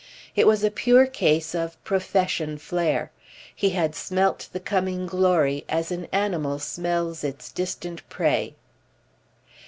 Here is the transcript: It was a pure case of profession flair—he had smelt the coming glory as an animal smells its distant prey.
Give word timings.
It 0.35 0.47
was 0.47 0.63
a 0.63 0.71
pure 0.71 1.05
case 1.05 1.53
of 1.53 1.77
profession 1.83 2.57
flair—he 2.57 3.69
had 3.69 3.93
smelt 3.93 4.49
the 4.51 4.59
coming 4.59 5.05
glory 5.05 5.63
as 5.69 5.91
an 5.91 6.07
animal 6.11 6.57
smells 6.57 7.23
its 7.23 7.51
distant 7.51 8.09
prey. 8.09 8.55